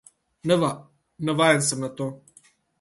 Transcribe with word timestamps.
Navajen 1.27 1.61
sem 1.67 1.79
na 1.81 1.89
to. 1.97 2.05